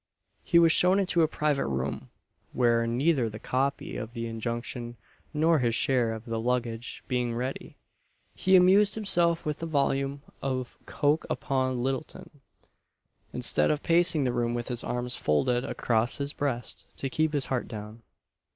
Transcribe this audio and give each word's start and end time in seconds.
He 0.43 0.57
was 0.57 0.71
shown 0.71 0.97
into 0.97 1.21
a 1.21 1.27
private 1.27 1.67
room; 1.67 2.09
where, 2.53 2.87
neither 2.87 3.29
the 3.29 3.37
copy 3.37 3.97
of 3.97 4.13
the 4.15 4.25
injunction 4.25 4.97
nor 5.31 5.59
"his 5.59 5.75
share 5.75 6.13
of 6.13 6.25
the 6.25 6.39
luggage" 6.39 7.03
being 7.07 7.35
ready, 7.35 7.77
he 8.33 8.55
amused 8.55 8.95
himself 8.95 9.45
with 9.45 9.61
a 9.61 9.67
volume 9.67 10.23
of 10.41 10.79
"Coke 10.87 11.27
upon 11.29 11.83
Lyttleton" 11.83 12.41
instead 13.31 13.69
of 13.69 13.83
pacing 13.83 14.23
the 14.23 14.33
room 14.33 14.55
with 14.55 14.69
his 14.69 14.83
arms 14.83 15.15
folded 15.17 15.63
across 15.63 16.17
his 16.17 16.33
breast 16.33 16.87
to 16.97 17.07
keep 17.07 17.33
his 17.33 17.45
heart 17.45 17.67
down. 17.67 18.01